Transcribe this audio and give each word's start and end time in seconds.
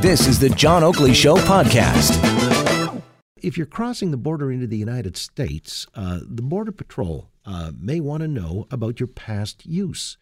This 0.00 0.26
is 0.26 0.38
the 0.38 0.50
John 0.50 0.84
Oakley 0.84 1.14
Show 1.14 1.36
podcast. 1.36 3.02
If 3.36 3.56
you're 3.56 3.66
crossing 3.66 4.10
the 4.10 4.16
border 4.16 4.50
into 4.52 4.66
the 4.66 4.76
United 4.76 5.16
States, 5.16 5.86
uh, 5.94 6.20
the 6.22 6.42
Border 6.42 6.72
Patrol 6.72 7.30
uh, 7.44 7.72
may 7.78 8.00
want 8.00 8.22
to 8.22 8.28
know 8.28 8.66
about 8.70 9.00
your 9.00 9.06
past 9.06 9.64
use. 9.66 10.18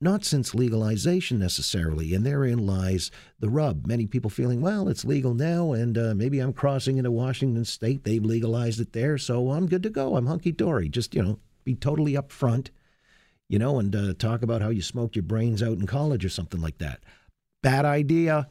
Not 0.00 0.24
since 0.24 0.54
legalization 0.54 1.38
necessarily, 1.38 2.12
and 2.12 2.26
therein 2.26 2.66
lies 2.66 3.10
the 3.38 3.48
rub. 3.48 3.86
Many 3.86 4.06
people 4.06 4.30
feeling, 4.30 4.60
well, 4.60 4.88
it's 4.88 5.04
legal 5.04 5.34
now, 5.34 5.72
and 5.72 5.96
uh, 5.96 6.14
maybe 6.14 6.40
I'm 6.40 6.52
crossing 6.52 6.98
into 6.98 7.10
Washington 7.10 7.64
State. 7.64 8.02
They've 8.04 8.24
legalized 8.24 8.80
it 8.80 8.92
there, 8.92 9.16
so 9.18 9.52
I'm 9.52 9.68
good 9.68 9.82
to 9.84 9.90
go. 9.90 10.16
I'm 10.16 10.26
hunky 10.26 10.50
dory. 10.50 10.88
Just, 10.88 11.14
you 11.14 11.22
know, 11.22 11.38
be 11.62 11.74
totally 11.74 12.14
upfront, 12.14 12.70
you 13.48 13.58
know, 13.58 13.78
and 13.78 13.94
uh, 13.94 14.14
talk 14.14 14.42
about 14.42 14.62
how 14.62 14.70
you 14.70 14.82
smoked 14.82 15.14
your 15.14 15.22
brains 15.22 15.62
out 15.62 15.78
in 15.78 15.86
college 15.86 16.24
or 16.24 16.30
something 16.30 16.60
like 16.60 16.78
that. 16.78 17.04
Bad 17.62 17.84
idea. 17.84 18.48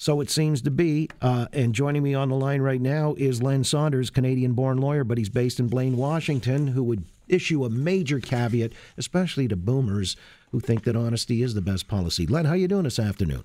So 0.00 0.20
it 0.20 0.30
seems 0.30 0.62
to 0.62 0.70
be. 0.70 1.10
Uh, 1.20 1.46
and 1.52 1.74
joining 1.74 2.04
me 2.04 2.14
on 2.14 2.28
the 2.28 2.36
line 2.36 2.62
right 2.62 2.80
now 2.80 3.14
is 3.18 3.42
Len 3.42 3.64
Saunders, 3.64 4.10
Canadian 4.10 4.52
born 4.52 4.78
lawyer, 4.78 5.02
but 5.02 5.18
he's 5.18 5.28
based 5.28 5.58
in 5.58 5.66
Blaine, 5.66 5.96
Washington, 5.96 6.68
who 6.68 6.84
would 6.84 7.04
issue 7.26 7.64
a 7.64 7.68
major 7.68 8.20
caveat, 8.20 8.72
especially 8.96 9.48
to 9.48 9.56
boomers 9.56 10.16
who 10.52 10.60
think 10.60 10.84
that 10.84 10.94
honesty 10.94 11.42
is 11.42 11.54
the 11.54 11.60
best 11.60 11.88
policy. 11.88 12.28
Len, 12.28 12.44
how 12.44 12.52
are 12.52 12.56
you 12.56 12.68
doing 12.68 12.84
this 12.84 13.00
afternoon? 13.00 13.42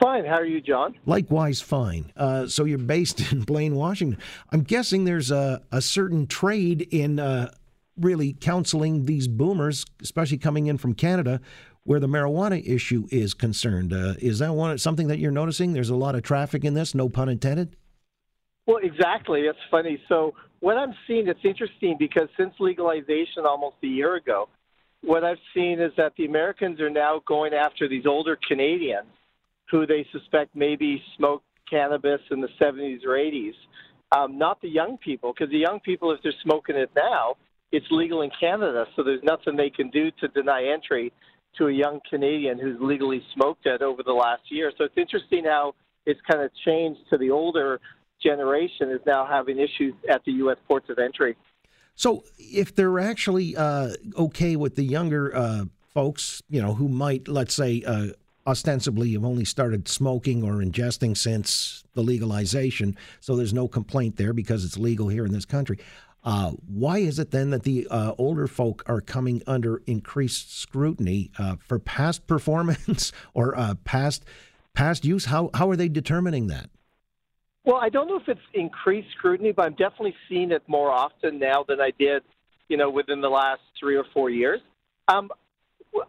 Fine. 0.00 0.24
How 0.24 0.38
are 0.38 0.44
you, 0.44 0.60
John? 0.60 0.96
Likewise, 1.06 1.60
fine. 1.60 2.12
Uh, 2.16 2.48
so 2.48 2.64
you're 2.64 2.78
based 2.78 3.20
in 3.32 3.42
Blaine, 3.42 3.76
Washington. 3.76 4.20
I'm 4.50 4.62
guessing 4.62 5.04
there's 5.04 5.30
a, 5.30 5.62
a 5.70 5.80
certain 5.80 6.26
trade 6.26 6.88
in 6.90 7.20
uh, 7.20 7.52
really 7.96 8.32
counseling 8.32 9.06
these 9.06 9.28
boomers, 9.28 9.86
especially 10.02 10.38
coming 10.38 10.66
in 10.66 10.76
from 10.76 10.94
Canada, 10.94 11.40
where 11.88 11.98
the 11.98 12.06
marijuana 12.06 12.62
issue 12.68 13.08
is 13.10 13.32
concerned. 13.32 13.94
Uh, 13.94 14.12
is 14.18 14.40
that 14.40 14.52
one 14.52 14.76
something 14.76 15.08
that 15.08 15.18
you're 15.18 15.30
noticing? 15.30 15.72
There's 15.72 15.88
a 15.88 15.96
lot 15.96 16.14
of 16.14 16.22
traffic 16.22 16.62
in 16.62 16.74
this, 16.74 16.94
no 16.94 17.08
pun 17.08 17.30
intended. 17.30 17.76
Well, 18.66 18.76
exactly. 18.82 19.40
It's 19.40 19.58
funny. 19.70 19.98
So 20.06 20.34
what 20.60 20.76
I'm 20.76 20.92
seeing, 21.06 21.28
it's 21.28 21.40
interesting 21.44 21.96
because 21.98 22.28
since 22.36 22.52
legalization 22.60 23.46
almost 23.46 23.76
a 23.82 23.86
year 23.86 24.16
ago, 24.16 24.50
what 25.00 25.24
I've 25.24 25.38
seen 25.54 25.80
is 25.80 25.90
that 25.96 26.12
the 26.18 26.26
Americans 26.26 26.78
are 26.78 26.90
now 26.90 27.22
going 27.26 27.54
after 27.54 27.88
these 27.88 28.04
older 28.04 28.38
Canadians 28.46 29.08
who 29.70 29.86
they 29.86 30.06
suspect 30.12 30.54
maybe 30.54 31.02
smoked 31.16 31.46
cannabis 31.70 32.20
in 32.30 32.42
the 32.42 32.50
70s 32.60 33.02
or 33.06 33.12
80s. 33.12 33.54
Um, 34.14 34.36
not 34.36 34.60
the 34.60 34.68
young 34.68 34.98
people, 34.98 35.32
because 35.32 35.50
the 35.50 35.58
young 35.58 35.80
people, 35.80 36.12
if 36.12 36.20
they're 36.22 36.32
smoking 36.42 36.76
it 36.76 36.90
now, 36.94 37.36
it's 37.72 37.86
legal 37.90 38.20
in 38.20 38.30
Canada, 38.38 38.84
so 38.94 39.02
there's 39.02 39.22
nothing 39.22 39.56
they 39.56 39.70
can 39.70 39.88
do 39.88 40.10
to 40.20 40.28
deny 40.28 40.70
entry 40.70 41.14
to 41.58 41.66
a 41.66 41.72
young 41.72 42.00
Canadian 42.08 42.58
who's 42.58 42.78
legally 42.80 43.22
smoked 43.34 43.66
it 43.66 43.82
over 43.82 44.02
the 44.02 44.12
last 44.12 44.42
year. 44.50 44.72
So 44.78 44.84
it's 44.84 44.96
interesting 44.96 45.44
how 45.44 45.74
it's 46.06 46.20
kind 46.30 46.42
of 46.42 46.50
changed 46.64 47.00
to 47.10 47.18
the 47.18 47.30
older 47.30 47.80
generation 48.22 48.90
is 48.90 49.00
now 49.06 49.26
having 49.26 49.58
issues 49.58 49.94
at 50.10 50.24
the 50.24 50.32
U.S. 50.32 50.56
ports 50.66 50.88
of 50.90 50.98
entry. 50.98 51.36
So 51.94 52.24
if 52.38 52.74
they're 52.74 53.00
actually 53.00 53.56
uh, 53.56 53.90
okay 54.16 54.56
with 54.56 54.76
the 54.76 54.84
younger 54.84 55.34
uh, 55.34 55.64
folks, 55.92 56.42
you 56.48 56.62
know, 56.62 56.74
who 56.74 56.88
might, 56.88 57.28
let's 57.28 57.54
say, 57.54 57.82
uh, 57.86 58.08
ostensibly 58.46 59.12
have 59.12 59.24
only 59.24 59.44
started 59.44 59.88
smoking 59.88 60.42
or 60.42 60.54
ingesting 60.54 61.16
since 61.16 61.84
the 61.94 62.02
legalization, 62.02 62.96
so 63.20 63.36
there's 63.36 63.52
no 63.52 63.68
complaint 63.68 64.16
there 64.16 64.32
because 64.32 64.64
it's 64.64 64.78
legal 64.78 65.08
here 65.08 65.26
in 65.26 65.32
this 65.32 65.44
country. 65.44 65.78
Uh, 66.24 66.52
why 66.66 66.98
is 66.98 67.18
it 67.18 67.30
then 67.30 67.50
that 67.50 67.62
the 67.62 67.86
uh, 67.90 68.12
older 68.18 68.46
folk 68.46 68.82
are 68.86 69.00
coming 69.00 69.42
under 69.46 69.82
increased 69.86 70.56
scrutiny 70.56 71.30
uh, 71.38 71.56
for 71.56 71.78
past 71.78 72.26
performance 72.26 73.12
or 73.34 73.56
uh, 73.56 73.74
past 73.84 74.24
past 74.74 75.04
use? 75.04 75.26
How 75.26 75.50
how 75.54 75.70
are 75.70 75.76
they 75.76 75.88
determining 75.88 76.48
that? 76.48 76.70
Well, 77.64 77.76
I 77.76 77.88
don't 77.88 78.08
know 78.08 78.16
if 78.16 78.28
it's 78.28 78.40
increased 78.54 79.08
scrutiny, 79.16 79.52
but 79.52 79.66
I'm 79.66 79.74
definitely 79.74 80.14
seeing 80.28 80.52
it 80.52 80.62
more 80.66 80.90
often 80.90 81.38
now 81.38 81.64
than 81.68 81.80
I 81.80 81.92
did, 81.98 82.22
you 82.68 82.76
know, 82.76 82.88
within 82.88 83.20
the 83.20 83.28
last 83.28 83.60
three 83.78 83.96
or 83.96 84.04
four 84.14 84.30
years. 84.30 84.60
Um, 85.06 85.30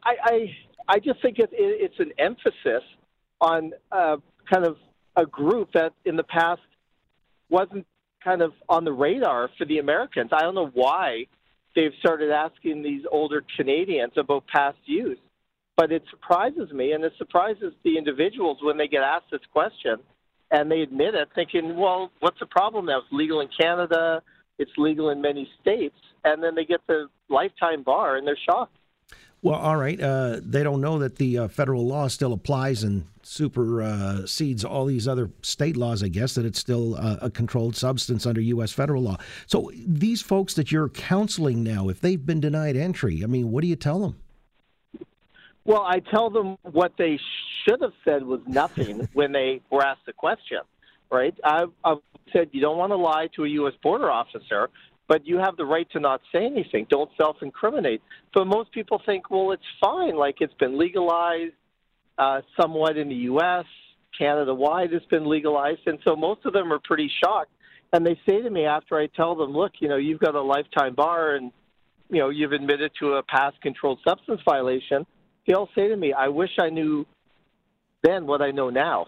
I, 0.04 0.16
I 0.24 0.56
I 0.88 1.00
just 1.00 1.22
think 1.22 1.38
it, 1.38 1.50
it, 1.52 1.92
it's 1.92 2.00
an 2.00 2.12
emphasis 2.18 2.84
on 3.42 3.74
uh, 3.92 4.18
kind 4.52 4.66
of 4.66 4.78
a 5.16 5.26
group 5.26 5.74
that 5.74 5.94
in 6.06 6.16
the 6.16 6.24
past 6.24 6.62
wasn't 7.50 7.86
kind 8.24 8.42
of 8.42 8.54
on 8.68 8.84
the 8.86 8.92
radar 8.92 9.50
for 9.58 9.66
the 9.66 9.80
Americans. 9.80 10.32
I 10.34 10.42
don't 10.42 10.56
know 10.56 10.72
why 10.74 11.26
they've 11.76 11.94
started 12.00 12.32
asking 12.32 12.84
these 12.84 13.04
older 13.12 13.44
Canadians 13.56 14.14
about 14.18 14.48
past 14.48 14.78
use, 14.86 15.20
but 15.76 15.92
it 15.92 16.04
surprises 16.10 16.72
me, 16.72 16.92
and 16.92 17.04
it 17.04 17.14
surprises 17.18 17.74
the 17.84 17.98
individuals 17.98 18.58
when 18.62 18.78
they 18.78 18.88
get 18.88 19.04
asked 19.04 19.32
this 19.32 19.42
question 19.52 19.98
and 20.52 20.72
they 20.72 20.82
admit 20.82 21.14
it, 21.14 21.30
thinking, 21.36 21.78
"Well, 21.78 22.12
what's 22.22 22.40
the 22.40 22.48
problem 22.48 22.88
now? 22.88 23.00
It's 23.00 23.12
legal 23.12 23.40
in 23.42 23.50
Canada, 23.50 24.24
it's 24.58 24.72
legal 24.78 25.12
in 25.12 25.22
many 25.22 25.48
states," 25.62 25.98
and 26.24 26.42
then 26.44 26.56
they 26.56 26.66
get 26.66 26.82
the 26.88 27.08
lifetime 27.30 27.84
bar, 27.84 28.16
and 28.16 28.26
they're 28.26 28.36
shocked. 28.36 28.76
Well, 29.42 29.56
all 29.56 29.78
right. 29.78 30.00
Uh, 30.00 30.42
they 30.42 30.64
don't 30.64 30.82
know 30.82 31.00
that 31.00 31.16
the 31.16 31.38
uh, 31.38 31.48
federal 31.48 31.88
law 31.88 32.08
still 32.08 32.34
applies 32.34 32.84
and 32.84 33.06
supersedes 33.24 34.66
all 34.66 34.86
these 34.86 35.08
other 35.08 35.30
state 35.42 35.78
laws, 35.78 36.04
I 36.04 36.10
guess, 36.10 36.36
that 36.36 36.46
it's 36.46 36.60
still 36.60 36.96
uh, 36.96 37.18
a 37.22 37.30
controlled 37.30 37.76
substance 37.76 38.26
under 38.26 38.42
U.S. 38.42 38.74
federal 38.74 39.02
law. 39.02 39.18
So 39.48 39.72
these 39.74 40.22
folks 40.22 40.56
that 40.56 40.74
you're 40.74 40.90
counseling 40.90 41.64
now, 41.64 41.88
if 41.88 42.02
they've 42.02 42.24
been 42.24 42.42
denied 42.42 42.76
entry, 42.76 43.24
I 43.24 43.28
mean, 43.28 43.50
what 43.52 43.62
do 43.62 43.68
you 43.68 43.78
tell 43.78 44.00
them? 44.00 44.18
Well, 45.64 45.84
I 45.84 46.00
tell 46.00 46.30
them 46.30 46.58
what 46.64 46.94
they 46.98 47.18
should 47.64 47.82
have 47.82 47.94
said 48.04 48.24
was 48.24 48.42
nothing 48.46 49.08
when 49.14 49.32
they 49.32 49.62
were 49.70 49.86
asked 49.86 50.06
the 50.06 50.14
question, 50.14 50.60
right? 51.10 51.36
I've, 51.46 51.72
I've 51.86 52.00
said 52.34 52.50
you 52.52 52.60
don't 52.60 52.78
want 52.78 52.92
to 52.92 52.98
lie 52.98 53.28
to 53.36 53.46
a 53.46 53.48
U.S. 53.50 53.74
border 53.82 54.12
officer 54.12 54.70
but 55.10 55.26
you 55.28 55.40
have 55.40 55.58
the 55.58 55.66
right 55.66 55.90
to 55.92 56.00
not 56.00 56.22
say 56.32 56.46
anything. 56.46 56.86
Don't 56.90 57.10
self 57.18 57.38
incriminate. 57.42 58.02
But 58.34 58.46
most 58.46 58.72
people 58.72 59.02
think, 59.06 59.30
well, 59.30 59.52
it's 59.52 59.64
fine. 59.82 60.16
Like 60.16 60.36
it's 60.40 60.54
been 60.54 60.78
legalized 60.78 61.56
uh, 62.18 62.42
somewhat 62.60 62.96
in 62.96 63.10
the 63.10 63.16
U.S., 63.16 63.66
Canada 64.18 64.54
wide, 64.54 64.94
it's 64.94 65.06
been 65.06 65.28
legalized. 65.28 65.82
And 65.88 65.98
so 66.06 66.16
most 66.16 66.46
of 66.46 66.54
them 66.54 66.72
are 66.72 66.80
pretty 66.84 67.10
shocked. 67.24 67.52
And 67.92 68.06
they 68.06 68.20
say 68.28 68.42
to 68.42 68.50
me 68.50 68.66
after 68.66 68.98
I 68.98 69.08
tell 69.08 69.36
them, 69.36 69.52
look, 69.52 69.72
you 69.80 69.88
know, 69.88 69.98
you've 69.98 70.20
got 70.20 70.36
a 70.36 70.42
lifetime 70.42 70.94
bar 70.94 71.36
and, 71.36 71.52
you 72.10 72.20
know, 72.20 72.30
you've 72.30 72.52
admitted 72.52 72.92
to 73.00 73.14
a 73.14 73.24
past 73.24 73.60
controlled 73.62 74.00
substance 74.08 74.42
violation. 74.46 75.08
They'll 75.48 75.70
say 75.76 75.88
to 75.88 75.96
me, 75.96 76.14
I 76.14 76.28
wish 76.28 76.52
I 76.60 76.70
knew 76.70 77.08
then 78.04 78.28
what 78.28 78.42
I 78.42 78.52
know 78.52 78.70
now. 78.70 79.08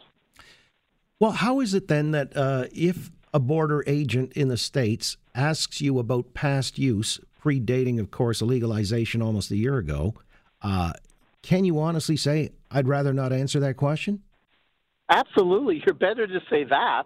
Well, 1.19 1.31
how 1.31 1.59
is 1.59 1.75
it 1.75 1.87
then 1.87 2.11
that 2.11 2.35
uh, 2.35 2.65
if 2.73 3.11
a 3.33 3.39
border 3.39 3.83
agent 3.87 4.33
in 4.33 4.47
the 4.47 4.57
States 4.57 5.17
asks 5.33 5.81
you 5.81 5.99
about 5.99 6.33
past 6.33 6.77
use, 6.77 7.19
predating, 7.43 7.99
of 7.99 8.11
course, 8.11 8.41
legalization 8.41 9.21
almost 9.21 9.51
a 9.51 9.57
year 9.57 9.77
ago, 9.77 10.13
uh, 10.61 10.93
can 11.41 11.65
you 11.65 11.79
honestly 11.79 12.17
say, 12.17 12.51
I'd 12.69 12.87
rather 12.87 13.13
not 13.13 13.33
answer 13.33 13.59
that 13.61 13.77
question? 13.77 14.21
Absolutely. 15.09 15.81
You're 15.85 15.95
better 15.95 16.27
to 16.27 16.39
say 16.49 16.63
that 16.65 17.03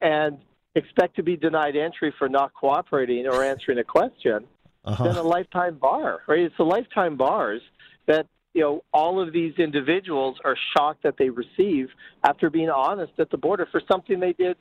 and 0.00 0.38
expect 0.74 1.16
to 1.16 1.22
be 1.22 1.36
denied 1.36 1.76
entry 1.76 2.12
for 2.18 2.28
not 2.28 2.52
cooperating 2.52 3.26
or 3.26 3.42
answering 3.42 3.78
a 3.78 3.84
question 3.84 4.44
uh-huh. 4.84 5.04
than 5.04 5.16
a 5.16 5.22
lifetime 5.22 5.78
bar, 5.78 6.20
right? 6.26 6.40
It's 6.40 6.56
the 6.56 6.64
lifetime 6.64 7.16
bars 7.16 7.62
that 8.06 8.26
you 8.52 8.62
know 8.62 8.84
all 8.92 9.20
of 9.20 9.32
these 9.32 9.54
individuals 9.58 10.38
are 10.44 10.56
shocked 10.76 11.02
that 11.02 11.16
they 11.18 11.30
receive 11.30 11.88
after 12.24 12.50
being 12.50 12.70
honest 12.70 13.12
at 13.18 13.30
the 13.30 13.38
border 13.38 13.66
for 13.70 13.80
something 13.90 14.20
they 14.20 14.32
did 14.32 14.56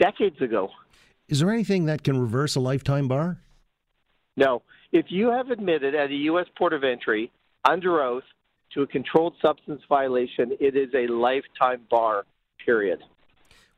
decades 0.00 0.40
ago. 0.40 0.70
Is 1.28 1.38
there 1.38 1.52
anything 1.52 1.84
that 1.84 2.02
can 2.02 2.18
reverse 2.18 2.56
a 2.56 2.60
lifetime 2.60 3.06
bar? 3.06 3.38
No. 4.36 4.62
If 4.90 5.06
you 5.10 5.30
have 5.30 5.50
admitted 5.50 5.94
at 5.94 6.10
a 6.10 6.14
U.S. 6.14 6.46
port 6.58 6.72
of 6.72 6.82
entry 6.82 7.30
under 7.64 8.02
oath 8.02 8.24
to 8.74 8.82
a 8.82 8.86
controlled 8.86 9.34
substance 9.40 9.82
violation, 9.88 10.52
it 10.58 10.74
is 10.74 10.88
a 10.94 11.06
lifetime 11.06 11.82
bar, 11.88 12.24
period. 12.64 13.00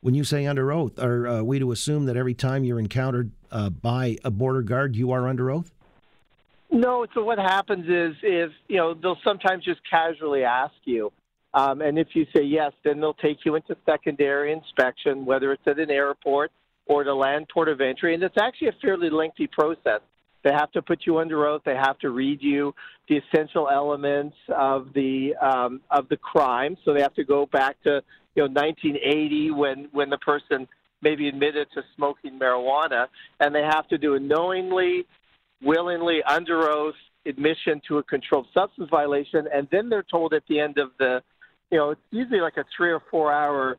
When 0.01 0.15
you 0.15 0.25
say 0.25 0.47
under 0.47 0.73
oath, 0.73 0.99
are 0.99 1.29
uh, 1.29 1.43
we 1.43 1.59
to 1.59 1.71
assume 1.73 2.07
that 2.07 2.17
every 2.17 2.35
time 2.35 2.65
you're 2.65 2.81
encountered 2.81 3.31
uh, 3.51 3.71
by 3.71 4.17
a 4.25 4.31
border 4.31 4.63
guard, 4.63 4.97
you 4.97 5.13
are 5.13 5.29
under 5.29 5.51
oath? 5.51 5.71
No. 6.71 7.07
So 7.15 7.23
what 7.23 7.39
happens 7.39 7.87
is, 7.89 8.17
is 8.23 8.51
you 8.69 8.79
know, 8.79 8.95
they'll 8.95 9.19
sometimes 9.23 9.65
just 9.65 9.81
casually 9.89 10.45
ask 10.45 10.75
you, 10.85 11.13
um, 11.55 11.83
and 11.83 11.99
if 11.99 12.09
you 12.15 12.27
say 12.35 12.43
yes, 12.43 12.73
then 12.85 13.01
they'll 13.01 13.15
take 13.15 13.39
you 13.45 13.55
into 13.57 13.77
secondary 13.85 14.53
inspection, 14.53 15.27
whether 15.27 15.53
it's 15.53 15.63
at 15.67 15.79
an 15.79 15.91
airport 15.91 16.51
or 16.87 17.05
the 17.05 17.15
land 17.15 17.47
port 17.53 17.69
of 17.69 17.81
entry. 17.81 18.15
And 18.15 18.23
it's 18.23 18.37
actually 18.41 18.69
a 18.69 18.77
fairly 18.81 19.11
lengthy 19.11 19.47
process. 19.47 20.01
They 20.45 20.53
have 20.53 20.73
to 20.73 20.83
put 20.83 21.01
you 21.07 21.19
under 21.19 21.47
oath. 21.47 21.63
They 21.65 21.77
have 21.77 21.99
to 22.01 22.11
read 22.11 22.43
you 22.43 22.75
the 23.09 23.19
essential 23.19 23.69
elements 23.69 24.37
of 24.49 24.89
the 24.93 25.35
um, 25.41 25.81
of 25.91 26.09
the 26.09 26.17
crime. 26.17 26.77
So 26.85 26.93
they 26.93 27.01
have 27.01 27.15
to 27.15 27.25
go 27.25 27.47
back 27.47 27.81
to 27.85 28.03
you 28.35 28.43
know 28.43 28.49
1980 28.49 29.51
when 29.53 29.89
when 29.93 30.11
the 30.11 30.19
person 30.19 30.67
maybe 31.01 31.29
admitted 31.29 31.69
to 31.75 31.83
smoking 31.97 32.39
marijuana, 32.39 33.07
and 33.41 33.55
they 33.55 33.63
have 33.63 33.87
to 33.89 33.99
do 33.99 34.15
a 34.15 34.21
knowingly, 34.21 35.05
willingly, 35.61 36.23
under 36.29 36.71
oath 36.71 36.95
admission 37.27 37.81
to 37.87 37.99
a 37.99 38.03
controlled 38.03 38.47
substance 38.55 38.89
violation, 38.91 39.47
and 39.53 39.69
then 39.71 39.89
they're 39.89 40.05
told 40.05 40.33
at 40.33 40.43
the 40.49 40.59
end 40.59 40.79
of 40.79 40.91
the 40.99 41.23
you 41.73 41.79
know, 41.79 41.91
it's 41.91 42.01
usually 42.11 42.41
like 42.41 42.59
a 42.59 42.65
three 42.77 42.93
or 42.93 43.03
four 43.11 43.33
hour 43.33 43.79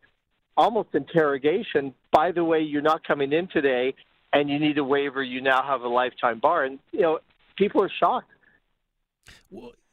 almost 0.57 0.89
interrogation. 0.93 1.93
By 2.11 2.31
the 2.31 2.43
way, 2.43 2.59
you're 2.59 2.81
not 2.81 3.07
coming 3.07 3.31
in 3.31 3.47
today 3.47 3.93
and 4.33 4.49
you 4.49 4.57
need 4.59 4.79
a 4.79 4.83
waiver. 4.83 5.21
You 5.23 5.41
now 5.41 5.61
have 5.63 5.81
a 5.81 5.87
lifetime 5.87 6.39
bar. 6.39 6.63
And, 6.63 6.79
you 6.91 7.01
know, 7.01 7.19
people 7.55 7.83
are 7.83 7.91
shocked. 7.99 8.31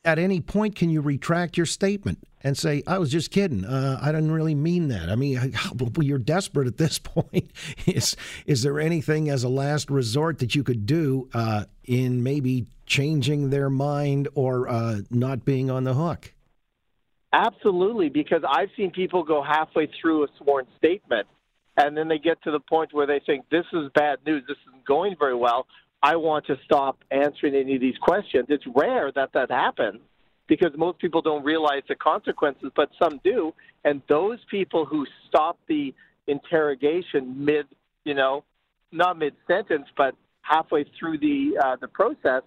At 0.02 0.18
any 0.18 0.40
point, 0.40 0.76
can 0.76 0.88
you 0.88 1.02
retract 1.02 1.58
your 1.58 1.66
statement 1.66 2.26
and 2.42 2.56
say, 2.56 2.82
I 2.86 2.96
was 2.96 3.10
just 3.12 3.30
kidding? 3.30 3.66
Uh, 3.66 3.98
I 4.00 4.06
didn't 4.12 4.32
really 4.32 4.54
mean 4.54 4.88
that. 4.88 5.10
I 5.10 5.14
mean, 5.14 5.54
you're 6.00 6.18
desperate 6.18 6.68
at 6.68 6.78
this 6.78 6.98
point. 6.98 7.50
is, 7.84 8.16
is 8.46 8.62
there 8.62 8.80
anything 8.80 9.28
as 9.28 9.44
a 9.44 9.50
last 9.50 9.90
resort 9.90 10.38
that 10.38 10.54
you 10.54 10.64
could 10.64 10.86
do 10.86 11.28
uh, 11.34 11.64
in 11.84 12.22
maybe 12.22 12.66
changing 12.86 13.50
their 13.50 13.68
mind 13.68 14.26
or 14.34 14.68
uh, 14.70 15.00
not 15.10 15.44
being 15.44 15.70
on 15.70 15.84
the 15.84 15.92
hook? 15.92 16.32
Absolutely, 17.32 18.08
because 18.08 18.42
I've 18.48 18.70
seen 18.76 18.90
people 18.90 19.22
go 19.22 19.42
halfway 19.42 19.88
through 20.00 20.24
a 20.24 20.26
sworn 20.38 20.66
statement 20.76 21.28
and 21.76 21.96
then 21.96 22.08
they 22.08 22.18
get 22.18 22.42
to 22.42 22.50
the 22.50 22.60
point 22.60 22.92
where 22.92 23.06
they 23.06 23.20
think 23.24 23.48
this 23.50 23.64
is 23.72 23.90
bad 23.94 24.18
news, 24.26 24.42
this 24.48 24.56
isn't 24.68 24.84
going 24.84 25.14
very 25.18 25.36
well. 25.36 25.66
I 26.02 26.16
want 26.16 26.46
to 26.46 26.56
stop 26.64 26.98
answering 27.10 27.54
any 27.54 27.76
of 27.76 27.80
these 27.80 27.96
questions. 27.98 28.46
It's 28.48 28.64
rare 28.74 29.12
that 29.12 29.32
that 29.34 29.50
happens 29.50 30.00
because 30.48 30.70
most 30.76 30.98
people 30.98 31.22
don't 31.22 31.44
realize 31.44 31.82
the 31.88 31.94
consequences, 31.94 32.72
but 32.74 32.90
some 33.00 33.20
do. 33.22 33.54
And 33.84 34.02
those 34.08 34.38
people 34.50 34.84
who 34.84 35.06
stop 35.28 35.58
the 35.68 35.94
interrogation 36.26 37.44
mid, 37.44 37.66
you 38.04 38.14
know, 38.14 38.44
not 38.90 39.18
mid 39.18 39.34
sentence, 39.46 39.86
but 39.96 40.16
halfway 40.42 40.84
through 40.98 41.18
the 41.18 41.56
uh, 41.62 41.76
the 41.80 41.88
process, 41.88 42.42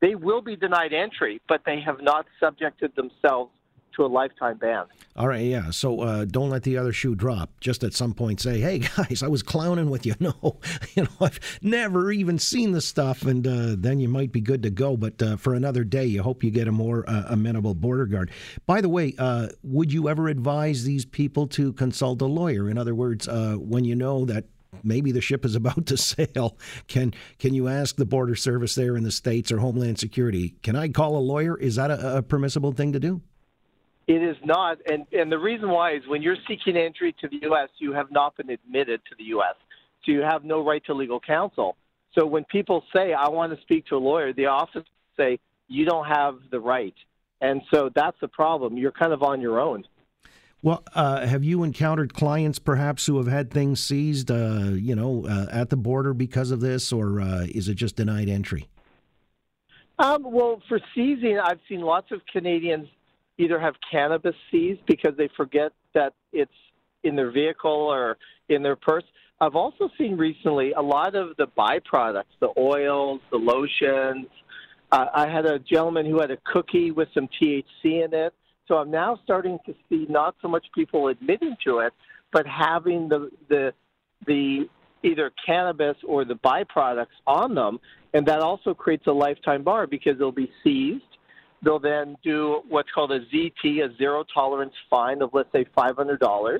they 0.00 0.14
will 0.14 0.42
be 0.42 0.56
denied 0.56 0.92
entry, 0.92 1.40
but 1.48 1.62
they 1.64 1.80
have 1.80 2.02
not 2.02 2.26
subjected 2.38 2.92
themselves 2.94 3.50
to 3.96 4.04
a 4.04 4.06
lifetime 4.06 4.58
ban. 4.58 4.84
All 5.16 5.28
right, 5.28 5.44
yeah. 5.44 5.70
So 5.70 6.00
uh, 6.00 6.24
don't 6.24 6.50
let 6.50 6.64
the 6.64 6.76
other 6.76 6.92
shoe 6.92 7.14
drop. 7.14 7.50
Just 7.60 7.84
at 7.84 7.94
some 7.94 8.14
point 8.14 8.40
say, 8.40 8.60
"Hey 8.60 8.78
guys, 8.96 9.22
I 9.22 9.28
was 9.28 9.42
clowning 9.42 9.90
with 9.90 10.06
you." 10.06 10.14
No, 10.24 10.58
you 10.94 11.02
know, 11.02 11.10
I've 11.20 11.38
never 11.60 12.10
even 12.10 12.38
seen 12.38 12.72
the 12.72 12.80
stuff, 12.80 13.24
and 13.24 13.46
uh, 13.46 13.74
then 13.76 14.00
you 14.00 14.08
might 14.08 14.32
be 14.32 14.40
good 14.40 14.62
to 14.62 14.70
go. 14.70 14.96
But 14.96 15.20
uh, 15.20 15.36
for 15.36 15.52
another 15.52 15.84
day, 15.84 16.06
you 16.06 16.22
hope 16.22 16.42
you 16.42 16.50
get 16.50 16.66
a 16.66 16.72
more 16.72 17.04
uh, 17.06 17.24
amenable 17.28 17.74
border 17.74 18.06
guard. 18.06 18.30
By 18.64 18.80
the 18.80 18.88
way, 18.88 19.14
uh, 19.18 19.48
would 19.62 19.92
you 19.92 20.08
ever 20.08 20.28
advise 20.28 20.84
these 20.84 21.04
people 21.04 21.46
to 21.48 21.74
consult 21.74 22.22
a 22.22 22.26
lawyer? 22.26 22.70
In 22.70 22.78
other 22.78 22.94
words, 22.94 23.28
uh, 23.28 23.56
when 23.58 23.84
you 23.84 23.94
know 23.94 24.24
that 24.24 24.44
maybe 24.82 25.12
the 25.12 25.20
ship 25.20 25.44
is 25.44 25.54
about 25.56 25.86
to 25.86 25.96
sail. 25.96 26.56
Can 26.88 27.14
can 27.38 27.54
you 27.54 27.68
ask 27.68 27.96
the 27.96 28.06
border 28.06 28.34
service 28.34 28.74
there 28.74 28.96
in 28.96 29.04
the 29.04 29.12
states 29.12 29.52
or 29.52 29.58
Homeland 29.58 29.98
Security? 29.98 30.54
Can 30.62 30.76
I 30.76 30.88
call 30.88 31.16
a 31.16 31.18
lawyer? 31.18 31.56
Is 31.56 31.76
that 31.76 31.90
a, 31.90 32.18
a 32.18 32.22
permissible 32.22 32.72
thing 32.72 32.92
to 32.92 33.00
do? 33.00 33.20
It 34.06 34.22
is 34.22 34.36
not, 34.44 34.78
and 34.90 35.06
and 35.12 35.32
the 35.32 35.38
reason 35.38 35.70
why 35.70 35.94
is 35.94 36.02
when 36.06 36.20
you're 36.20 36.36
seeking 36.46 36.76
entry 36.76 37.14
to 37.20 37.28
the 37.28 37.38
U.S., 37.42 37.70
you 37.78 37.92
have 37.94 38.10
not 38.10 38.36
been 38.36 38.50
admitted 38.50 39.00
to 39.08 39.14
the 39.16 39.24
U.S., 39.24 39.54
so 40.04 40.12
you 40.12 40.20
have 40.20 40.44
no 40.44 40.62
right 40.62 40.84
to 40.84 40.94
legal 40.94 41.20
counsel. 41.20 41.76
So 42.16 42.26
when 42.26 42.44
people 42.44 42.84
say, 42.94 43.14
"I 43.14 43.28
want 43.30 43.56
to 43.56 43.62
speak 43.62 43.86
to 43.86 43.96
a 43.96 43.98
lawyer," 43.98 44.34
the 44.34 44.46
office 44.46 44.84
say, 45.16 45.38
"You 45.68 45.86
don't 45.86 46.06
have 46.06 46.36
the 46.50 46.60
right," 46.60 46.94
and 47.40 47.62
so 47.72 47.90
that's 47.94 48.16
the 48.20 48.28
problem. 48.28 48.76
You're 48.76 48.92
kind 48.92 49.14
of 49.14 49.22
on 49.22 49.40
your 49.40 49.58
own. 49.58 49.84
Well, 50.60 50.82
uh, 50.94 51.26
have 51.26 51.44
you 51.44 51.62
encountered 51.62 52.14
clients 52.14 52.58
perhaps 52.58 53.06
who 53.06 53.18
have 53.18 53.26
had 53.26 53.50
things 53.50 53.82
seized, 53.82 54.30
uh, 54.30 54.70
you 54.72 54.94
know, 54.94 55.26
uh, 55.26 55.46
at 55.50 55.68
the 55.68 55.76
border 55.76 56.14
because 56.14 56.50
of 56.50 56.60
this, 56.60 56.90
or 56.90 57.20
uh, 57.20 57.46
is 57.54 57.68
it 57.68 57.74
just 57.74 57.96
denied 57.96 58.30
entry? 58.30 58.68
Um, 59.98 60.24
well, 60.24 60.62
for 60.68 60.80
seizing, 60.94 61.38
I've 61.38 61.60
seen 61.68 61.80
lots 61.80 62.10
of 62.12 62.20
Canadians 62.32 62.88
either 63.38 63.58
have 63.58 63.74
cannabis 63.90 64.34
seized 64.50 64.84
because 64.86 65.16
they 65.16 65.28
forget 65.36 65.72
that 65.94 66.14
it's 66.32 66.52
in 67.02 67.16
their 67.16 67.30
vehicle 67.30 67.70
or 67.70 68.16
in 68.48 68.62
their 68.62 68.76
purse. 68.76 69.04
I've 69.40 69.56
also 69.56 69.90
seen 69.98 70.16
recently 70.16 70.72
a 70.72 70.80
lot 70.80 71.14
of 71.14 71.36
the 71.36 71.46
byproducts, 71.46 72.24
the 72.40 72.52
oils, 72.56 73.20
the 73.30 73.36
lotions. 73.36 74.26
Uh, 74.92 75.06
I 75.12 75.28
had 75.28 75.44
a 75.44 75.58
gentleman 75.58 76.06
who 76.06 76.20
had 76.20 76.30
a 76.30 76.38
cookie 76.44 76.92
with 76.92 77.08
some 77.12 77.28
THC 77.40 77.64
in 78.04 78.14
it. 78.14 78.32
So 78.68 78.76
I'm 78.76 78.90
now 78.90 79.18
starting 79.24 79.58
to 79.66 79.74
see 79.88 80.06
not 80.08 80.36
so 80.40 80.48
much 80.48 80.64
people 80.74 81.08
admitting 81.08 81.56
to 81.66 81.80
it, 81.80 81.92
but 82.32 82.46
having 82.46 83.08
the 83.08 83.30
the 83.48 83.74
the 84.26 84.68
either 85.02 85.30
cannabis 85.44 85.96
or 86.06 86.24
the 86.24 86.34
byproducts 86.34 87.06
on 87.26 87.54
them, 87.54 87.78
and 88.14 88.24
that 88.26 88.40
also 88.40 88.72
creates 88.72 89.06
a 89.06 89.12
lifetime 89.12 89.62
bar 89.62 89.86
because 89.86 90.18
they'll 90.18 90.32
be 90.32 90.50
seized 90.62 91.04
They'll 91.62 91.78
then 91.78 92.16
do 92.22 92.62
what's 92.68 92.90
called 92.90 93.12
a 93.12 93.20
ZT, 93.20 93.84
a 93.84 93.96
zero 93.96 94.24
tolerance 94.34 94.74
fine 94.90 95.22
of, 95.22 95.30
let's 95.32 95.50
say, 95.52 95.64
$500. 95.76 96.58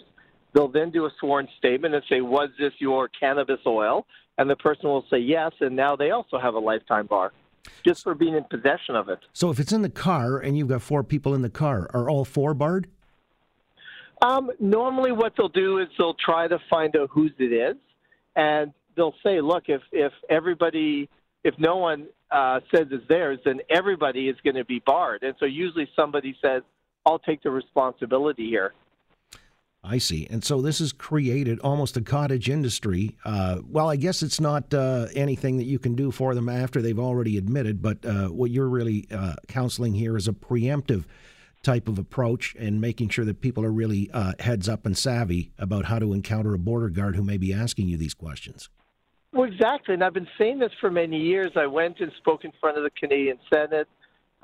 They'll 0.55 0.69
then 0.69 0.91
do 0.91 1.07
a 1.07 1.11
sworn 1.21 1.49
statement 1.59 1.95
and 1.95 2.05
say, 2.09 2.21
Was 2.21 2.51
this 2.59 2.73
your 2.79 3.09
cannabis 3.09 3.61
oil? 3.67 4.07
And 4.39 4.49
the 4.49 4.57
person 4.57 4.89
will 4.89 5.05
say 5.11 5.19
yes, 5.19 5.53
and 5.61 5.77
now 5.77 5.95
they 5.95 6.11
also 6.11 6.39
have 6.39 6.55
a 6.55 6.59
lifetime 6.59 7.07
bar 7.07 7.33
just 7.85 8.03
for 8.03 8.15
being 8.15 8.35
in 8.35 8.45
possession 8.45 8.97
of 8.97 9.09
it. 9.09 9.19
So 9.33 9.51
if 9.51 9.59
it's 9.59 9.73
in 9.73 9.83
the 9.83 9.91
car 9.91 10.39
and 10.39 10.57
you've 10.57 10.69
got 10.69 10.83
four 10.83 11.03
people 11.03 11.35
in 11.35 11.43
the 11.43 11.51
car, 11.51 11.89
are 11.95 12.09
all 12.09 12.25
four 12.25 12.55
barred? 12.55 12.89
Um, 14.23 14.51
normally, 14.59 15.13
what 15.13 15.35
they'll 15.37 15.49
do 15.49 15.79
is 15.79 15.89
they'll 15.99 16.15
try 16.15 16.49
to 16.49 16.59
find 16.71 16.97
out 16.97 17.11
whose 17.11 17.33
it 17.39 17.53
is, 17.53 17.77
and 18.37 18.73
they'll 18.97 19.15
say, 19.23 19.41
"Look, 19.41 19.65
if 19.69 19.83
if 19.93 20.13
everybody, 20.31 21.11
if 21.45 21.55
no 21.59 21.77
one 21.77 22.07
uh, 22.31 22.61
says 22.75 22.87
it's 22.91 23.07
theirs, 23.09 23.39
then 23.45 23.61
everybody 23.71 24.29
is 24.29 24.37
going 24.43 24.57
to 24.57 24.65
be 24.65 24.83
barred. 24.85 25.23
And 25.23 25.35
so 25.39 25.47
usually 25.47 25.89
somebody 25.95 26.37
says, 26.43 26.63
I'll 27.07 27.19
take 27.19 27.43
the 27.43 27.51
responsibility 27.51 28.49
here. 28.49 28.73
I 29.87 29.99
see. 29.99 30.27
And 30.31 30.43
so 30.43 30.63
this 30.63 30.79
has 30.79 30.93
created 30.93 31.61
almost 31.61 31.99
a 31.99 32.01
cottage 32.01 32.49
industry. 32.49 33.19
Uh, 33.23 33.59
well, 33.69 33.91
I 33.91 33.97
guess 33.97 34.23
it's 34.23 34.41
not 34.41 34.73
uh, 34.73 35.09
anything 35.15 35.59
that 35.59 35.65
you 35.65 35.79
can 35.79 35.95
do 35.95 36.11
for 36.11 36.35
them 36.35 36.49
after 36.49 36.81
they've 36.81 36.99
already 36.99 37.37
admitted, 37.37 37.83
but 37.83 38.05
uh, 38.07 38.29
what 38.29 38.51
you're 38.51 38.69
really 38.69 39.07
uh, 39.11 39.35
counseling 39.47 39.93
here 39.93 40.17
is 40.17 40.27
a 40.27 40.33
preemptive 40.33 41.05
type 41.63 41.87
of 41.87 41.99
approach 41.99 42.57
and 42.59 42.81
making 42.81 43.11
sure 43.11 43.27
that 43.27 43.43
people 43.43 43.63
are 43.63 43.71
really 43.71 44.11
uh, 44.13 44.33
heads 44.39 44.71
up 44.71 44.87
and 44.87 44.97
savvy 44.97 45.53
about 45.59 45.85
how 45.87 45.99
to 45.99 46.15
encounter 46.15 46.55
a 46.55 46.59
border 46.59 46.89
guard 46.89 47.15
who 47.17 47.23
may 47.23 47.37
be 47.37 47.53
asking 47.53 47.87
you 47.87 47.99
these 47.99 48.15
questions. 48.15 48.71
Well, 49.35 49.51
exactly. 49.51 49.95
And 49.95 50.05
I've 50.05 50.15
been 50.15 50.29
saying 50.39 50.61
this 50.61 50.71
for 50.81 50.93
many 50.93 51.19
years. 51.19 51.51
I 51.57 51.67
went 51.67 51.99
and 51.99 52.13
spoke 52.19 52.45
in 52.45 52.53
front 52.61 52.79
of 52.79 52.85
the 52.85 52.91
Canadian 52.91 53.39
Senate 53.53 53.89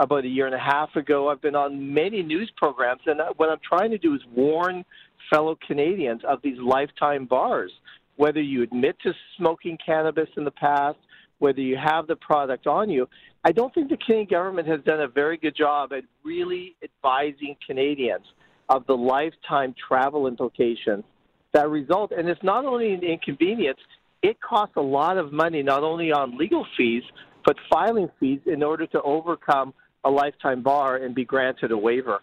about 0.00 0.24
a 0.24 0.28
year 0.28 0.46
and 0.46 0.54
a 0.54 0.58
half 0.58 0.96
ago. 0.96 1.28
I've 1.28 1.40
been 1.40 1.54
on 1.54 1.94
many 1.94 2.24
news 2.24 2.50
programs, 2.56 3.02
and 3.06 3.20
what 3.36 3.50
I'm 3.50 3.60
trying 3.66 3.92
to 3.92 3.98
do 3.98 4.14
is 4.14 4.20
warn 4.34 4.84
fellow 5.32 5.56
Canadians 5.64 6.22
of 6.28 6.42
these 6.42 6.58
lifetime 6.58 7.26
bars. 7.26 7.70
Whether 8.16 8.42
you 8.42 8.64
admit 8.64 8.96
to 9.04 9.12
smoking 9.36 9.78
cannabis 9.84 10.28
in 10.36 10.44
the 10.44 10.50
past, 10.50 10.98
whether 11.38 11.60
you 11.60 11.76
have 11.76 12.08
the 12.08 12.16
product 12.16 12.66
on 12.66 12.90
you, 12.90 13.08
I 13.44 13.52
don't 13.52 13.72
think 13.72 13.90
the 13.90 13.96
Canadian 13.96 14.28
government 14.28 14.66
has 14.66 14.80
done 14.84 15.02
a 15.02 15.08
very 15.08 15.36
good 15.36 15.56
job 15.56 15.92
at 15.92 16.02
really 16.24 16.74
advising 16.82 17.54
Canadians 17.64 18.26
of 18.68 18.84
the 18.86 18.96
lifetime 18.96 19.72
travel 19.86 20.26
implications 20.26 21.04
that 21.52 21.68
result. 21.68 22.10
And 22.10 22.28
it's 22.28 22.42
not 22.42 22.64
only 22.64 22.92
an 22.92 23.02
inconvenience, 23.02 23.78
it 24.22 24.40
costs 24.40 24.76
a 24.76 24.82
lot 24.82 25.16
of 25.16 25.32
money, 25.32 25.62
not 25.62 25.82
only 25.82 26.12
on 26.12 26.36
legal 26.36 26.66
fees, 26.76 27.02
but 27.44 27.56
filing 27.70 28.10
fees 28.18 28.40
in 28.46 28.62
order 28.62 28.86
to 28.88 29.00
overcome 29.02 29.72
a 30.04 30.10
lifetime 30.10 30.62
bar 30.62 30.96
and 30.96 31.14
be 31.14 31.24
granted 31.24 31.70
a 31.70 31.76
waiver. 31.76 32.20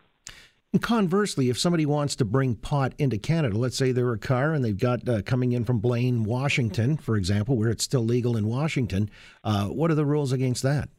Conversely, 0.81 1.49
if 1.49 1.57
somebody 1.57 1.85
wants 1.85 2.15
to 2.17 2.25
bring 2.25 2.53
pot 2.53 2.93
into 2.97 3.17
Canada, 3.17 3.57
let's 3.57 3.77
say 3.77 3.91
they're 3.91 4.11
a 4.11 4.17
car 4.19 4.53
and 4.53 4.63
they've 4.63 4.77
got 4.77 5.07
uh, 5.07 5.21
coming 5.21 5.53
in 5.53 5.63
from 5.63 5.79
Blaine, 5.79 6.23
Washington, 6.23 6.97
for 6.97 7.15
example, 7.15 7.55
where 7.57 7.69
it's 7.69 7.83
still 7.83 8.03
legal 8.03 8.35
in 8.35 8.47
Washington, 8.47 9.09
uh, 9.43 9.67
what 9.67 9.89
are 9.89 9.95
the 9.95 10.05
rules 10.05 10.31
against 10.31 10.63
that? 10.63 10.89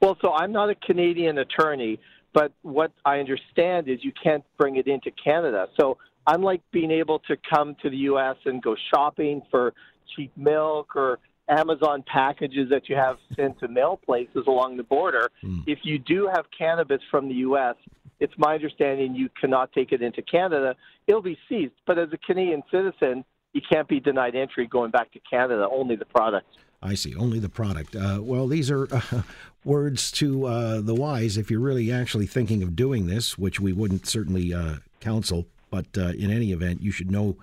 Well, 0.00 0.16
so 0.20 0.32
I'm 0.32 0.52
not 0.52 0.68
a 0.68 0.74
Canadian 0.74 1.38
attorney, 1.38 1.98
but 2.34 2.52
what 2.62 2.92
I 3.04 3.18
understand 3.18 3.88
is 3.88 4.00
you 4.02 4.12
can't 4.22 4.44
bring 4.58 4.76
it 4.76 4.86
into 4.86 5.10
Canada. 5.10 5.68
So 5.80 5.96
unlike 6.26 6.60
being 6.70 6.90
able 6.90 7.20
to 7.20 7.36
come 7.48 7.76
to 7.82 7.90
the 7.90 7.96
U.S. 7.96 8.36
and 8.44 8.62
go 8.62 8.76
shopping 8.94 9.42
for 9.50 9.72
cheap 10.14 10.32
milk 10.36 10.94
or 10.96 11.18
Amazon 11.48 12.02
packages 12.06 12.68
that 12.70 12.88
you 12.88 12.96
have 12.96 13.18
sent 13.36 13.58
to 13.60 13.68
mail 13.68 13.98
places 14.04 14.44
along 14.46 14.76
the 14.76 14.82
border. 14.82 15.30
Mm. 15.44 15.62
If 15.66 15.80
you 15.82 15.98
do 15.98 16.28
have 16.34 16.46
cannabis 16.56 17.00
from 17.10 17.28
the 17.28 17.34
U.S., 17.34 17.76
it's 18.18 18.34
my 18.36 18.54
understanding 18.54 19.14
you 19.14 19.28
cannot 19.40 19.72
take 19.72 19.92
it 19.92 20.02
into 20.02 20.22
Canada. 20.22 20.74
It'll 21.06 21.22
be 21.22 21.38
seized. 21.48 21.74
But 21.86 21.98
as 21.98 22.08
a 22.12 22.18
Canadian 22.18 22.62
citizen, 22.70 23.24
you 23.52 23.60
can't 23.70 23.88
be 23.88 24.00
denied 24.00 24.34
entry 24.34 24.66
going 24.66 24.90
back 24.90 25.12
to 25.12 25.20
Canada, 25.30 25.68
only 25.70 25.96
the 25.96 26.04
product. 26.04 26.46
I 26.82 26.94
see, 26.94 27.14
only 27.14 27.38
the 27.38 27.48
product. 27.48 27.96
Uh, 27.96 28.20
well, 28.20 28.46
these 28.46 28.70
are 28.70 28.92
uh, 28.94 29.22
words 29.64 30.10
to 30.12 30.46
uh, 30.46 30.80
the 30.80 30.94
wise 30.94 31.36
if 31.36 31.50
you're 31.50 31.60
really 31.60 31.90
actually 31.90 32.26
thinking 32.26 32.62
of 32.62 32.76
doing 32.76 33.06
this, 33.06 33.38
which 33.38 33.60
we 33.60 33.72
wouldn't 33.72 34.06
certainly 34.06 34.52
uh, 34.52 34.76
counsel. 35.00 35.46
But 35.70 35.86
uh, 35.96 36.08
in 36.08 36.30
any 36.30 36.52
event, 36.52 36.82
you 36.82 36.92
should 36.92 37.10
know 37.10 37.36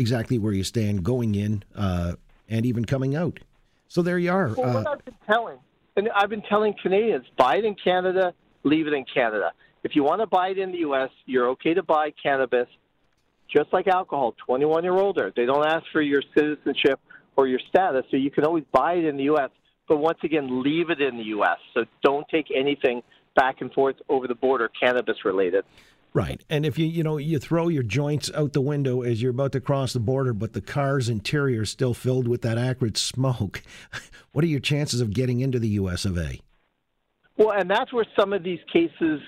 exactly 0.00 0.38
where 0.38 0.52
you 0.52 0.64
stand 0.64 1.04
going 1.04 1.34
in 1.34 1.62
uh, 1.76 2.14
and 2.48 2.64
even 2.66 2.84
coming 2.84 3.14
out. 3.14 3.38
So 3.86 4.02
there 4.02 4.18
you 4.18 4.32
are. 4.32 4.48
Well, 4.48 4.74
what 4.74 4.86
uh, 4.86 4.90
I've 4.92 5.04
been 5.04 5.14
telling, 5.26 5.58
and 5.96 6.08
I've 6.16 6.30
been 6.30 6.42
telling 6.42 6.74
Canadians, 6.82 7.26
buy 7.36 7.56
it 7.56 7.64
in 7.64 7.76
Canada, 7.76 8.32
leave 8.64 8.86
it 8.86 8.94
in 8.94 9.04
Canada. 9.12 9.52
if 9.84 9.94
you 9.94 10.02
want 10.02 10.20
to 10.20 10.26
buy 10.26 10.48
it 10.48 10.58
in 10.58 10.72
the 10.72 10.78
U.S., 10.78 11.10
you're 11.26 11.48
okay 11.50 11.74
to 11.74 11.82
buy 11.82 12.12
cannabis, 12.22 12.68
just 13.54 13.72
like 13.72 13.86
alcohol, 13.88 14.34
21 14.46 14.84
year 14.84 14.94
older. 14.94 15.32
They 15.34 15.44
don't 15.44 15.66
ask 15.66 15.84
for 15.92 16.00
your 16.00 16.22
citizenship 16.34 16.98
or 17.36 17.46
your 17.46 17.60
status, 17.68 18.04
so 18.10 18.16
you 18.16 18.30
can 18.30 18.44
always 18.44 18.64
buy 18.72 18.94
it 18.94 19.04
in 19.04 19.16
the 19.16 19.24
U.S. 19.24 19.50
But 19.88 19.98
once 19.98 20.18
again, 20.22 20.62
leave 20.62 20.90
it 20.90 21.00
in 21.00 21.16
the 21.16 21.24
U.S. 21.24 21.58
So 21.74 21.84
don't 22.02 22.26
take 22.28 22.46
anything 22.54 23.02
back 23.34 23.60
and 23.60 23.72
forth 23.72 23.96
over 24.08 24.26
the 24.28 24.34
border, 24.34 24.70
cannabis 24.80 25.24
related. 25.24 25.64
Right. 26.12 26.42
And 26.50 26.66
if 26.66 26.78
you 26.78 26.86
you 26.86 27.02
know 27.04 27.18
you 27.18 27.38
throw 27.38 27.68
your 27.68 27.84
joints 27.84 28.30
out 28.34 28.52
the 28.52 28.60
window 28.60 29.02
as 29.02 29.22
you're 29.22 29.30
about 29.30 29.52
to 29.52 29.60
cross 29.60 29.92
the 29.92 30.00
border, 30.00 30.32
but 30.32 30.54
the 30.54 30.60
car's 30.60 31.08
interior 31.08 31.62
is 31.62 31.70
still 31.70 31.94
filled 31.94 32.26
with 32.26 32.42
that 32.42 32.58
acrid 32.58 32.96
smoke, 32.96 33.62
what 34.32 34.44
are 34.44 34.48
your 34.48 34.60
chances 34.60 35.00
of 35.00 35.12
getting 35.12 35.40
into 35.40 35.58
the 35.58 35.68
U.S. 35.68 36.04
of 36.04 36.18
A? 36.18 36.40
Well, 37.36 37.52
and 37.52 37.70
that's 37.70 37.92
where 37.92 38.06
some 38.18 38.32
of 38.32 38.42
these 38.42 38.58
cases 38.72 39.20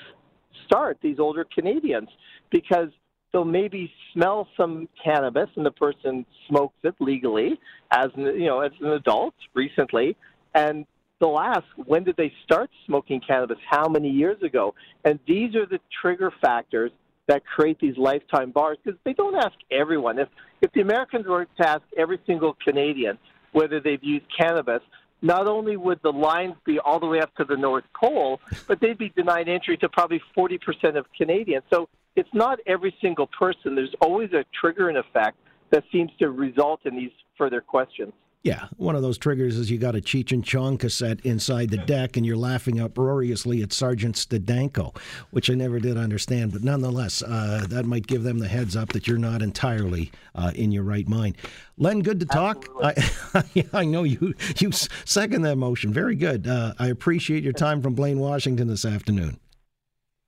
start. 0.67 0.99
These 1.03 1.19
older 1.21 1.47
Canadians, 1.55 2.09
because 2.51 2.89
they'll 3.33 3.45
maybe 3.45 3.91
smell 4.13 4.49
some 4.57 4.89
cannabis 5.03 5.49
and 5.57 5.65
the 5.65 5.71
person 5.71 6.27
smokes 6.49 6.77
it 6.83 6.95
legally 7.01 7.59
as 7.93 8.09
you 8.17 8.47
know 8.47 8.61
as 8.61 8.73
an 8.81 8.89
adult 8.89 9.35
recently, 9.55 10.17
and 10.55 10.85
they'll 11.23 11.39
ask, 11.39 11.65
when 11.77 12.03
did 12.03 12.17
they 12.17 12.33
start 12.45 12.69
smoking 12.85 13.21
cannabis? 13.27 13.57
How 13.71 13.89
many 13.89 14.11
years 14.11 14.43
ago? 14.43 14.75
And 15.05 15.21
these 15.27 15.55
are 15.55 15.65
the 15.65 15.79
trigger 16.03 16.33
factors 16.43 16.91
that 17.29 17.45
create 17.47 17.79
these 17.81 17.97
lifetime 17.97 18.51
bars 18.51 18.77
because 18.85 18.99
they 19.05 19.13
don't 19.13 19.37
ask 19.37 19.55
everyone. 19.71 20.19
If, 20.19 20.29
if 20.61 20.73
the 20.73 20.81
Americans 20.81 21.27
were 21.27 21.45
to 21.45 21.69
ask 21.69 21.83
every 21.97 22.19
single 22.27 22.57
Canadian 22.63 23.17
whether 23.53 23.81
they've 23.81 24.03
used 24.03 24.27
cannabis, 24.37 24.83
not 25.23 25.47
only 25.47 25.77
would 25.77 26.01
the 26.03 26.13
lines 26.13 26.57
be 26.67 26.81
all 26.81 26.99
the 26.99 27.07
way 27.07 27.21
up 27.21 27.33
to 27.37 27.45
the 27.45 27.57
North 27.57 27.85
Pole, 27.95 28.41
but 28.67 28.81
they'd 28.81 28.99
be 28.99 29.11
denied 29.11 29.49
entry 29.49 29.77
to 29.77 29.89
probably 29.89 30.21
40% 30.37 30.97
of 30.97 31.07
Canadians. 31.17 31.63
So 31.73 31.89
it's 32.17 32.29
not 32.35 32.59
every 32.67 32.95
single 33.01 33.29
person. 33.29 33.77
There's 33.77 33.95
always 34.01 34.33
a 34.33 34.45
trigger 34.61 34.89
and 34.89 34.99
effect 34.99 35.39
that 35.71 35.85
seems 35.93 36.11
to 36.19 36.31
result 36.31 36.81
in 36.85 36.97
these 36.97 37.13
further 37.39 37.61
questions. 37.61 38.13
Yeah, 38.43 38.67
one 38.77 38.97
of 38.97 39.03
those 39.03 39.19
triggers 39.19 39.57
is 39.57 39.71
you 39.71 39.79
got 39.79 39.95
a 39.95 40.01
Cheech 40.01 40.33
and 40.33 40.45
Chong 40.45 40.77
cassette 40.77 41.21
inside 41.21 41.71
the 41.71 41.77
deck, 41.77 42.17
and 42.17 42.27
you're 42.27 42.37
laughing 42.37 42.81
uproariously 42.81 43.63
at 43.63 43.73
Sergeant 43.73 44.17
Stedenko, 44.17 44.97
which 45.31 45.49
I 45.49 45.55
never 45.55 45.79
did 45.79 45.97
understand. 45.97 46.51
But 46.51 46.65
nonetheless, 46.65 47.23
uh, 47.23 47.67
that 47.69 47.87
might 47.87 48.09
give 48.09 48.25
them 48.25 48.41
the 48.41 48.49
heads 48.49 48.75
up 48.75 48.89
that 48.95 49.07
you're 49.07 49.17
not 49.17 49.43
entirely 49.43 50.11
uh, 50.35 50.51
in 50.57 50.73
your 50.73 50.83
right 50.83 51.09
mind. 51.09 51.37
Len, 51.77 52.01
good 52.01 52.19
to 52.19 52.27
talk. 52.27 52.67
I, 52.83 53.65
I, 53.73 53.85
know 53.85 54.03
you 54.03 54.35
you 54.59 54.73
second 54.73 55.43
that 55.43 55.57
motion. 55.57 55.93
Very 55.93 56.17
good. 56.17 56.49
Uh, 56.49 56.75
I 56.81 56.89
appreciate 56.89 57.45
your 57.45 57.53
time 57.53 57.81
from 57.81 57.95
Blaine, 57.95 58.19
Washington 58.19 58.67
this 58.67 58.85
afternoon. 58.85 59.39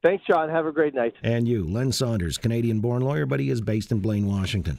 Thanks, 0.05 0.25
John. 0.25 0.49
Have 0.51 0.67
a 0.67 0.73
great 0.73 0.95
night. 0.95 1.15
And 1.25 1.49
you, 1.49 1.65
Len 1.65 1.91
Saunders, 1.91 2.39
Canadian-born 2.39 3.03
lawyer, 3.03 3.27
but 3.27 3.41
he 3.41 3.51
is 3.51 3.61
based 3.61 3.91
in 3.91 3.99
Blaine, 3.99 4.29
Washington. 4.29 4.79